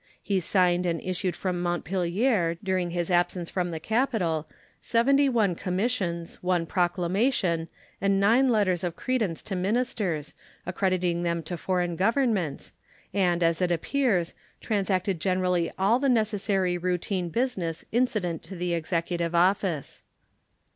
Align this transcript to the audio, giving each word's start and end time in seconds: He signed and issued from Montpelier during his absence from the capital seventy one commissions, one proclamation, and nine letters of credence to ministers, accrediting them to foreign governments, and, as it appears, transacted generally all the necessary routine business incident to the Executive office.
He 0.23 0.39
signed 0.39 0.87
and 0.87 0.99
issued 0.99 1.35
from 1.35 1.61
Montpelier 1.61 2.57
during 2.63 2.89
his 2.89 3.11
absence 3.11 3.51
from 3.51 3.69
the 3.69 3.79
capital 3.79 4.47
seventy 4.81 5.29
one 5.29 5.53
commissions, 5.53 6.41
one 6.41 6.65
proclamation, 6.65 7.67
and 8.01 8.19
nine 8.19 8.49
letters 8.49 8.83
of 8.83 8.95
credence 8.95 9.43
to 9.43 9.55
ministers, 9.55 10.33
accrediting 10.65 11.21
them 11.21 11.43
to 11.43 11.55
foreign 11.55 11.95
governments, 11.97 12.73
and, 13.13 13.43
as 13.43 13.61
it 13.61 13.71
appears, 13.71 14.33
transacted 14.59 15.19
generally 15.19 15.71
all 15.77 15.99
the 15.99 16.09
necessary 16.09 16.79
routine 16.79 17.29
business 17.29 17.85
incident 17.91 18.41
to 18.41 18.55
the 18.55 18.73
Executive 18.73 19.35
office. 19.35 20.01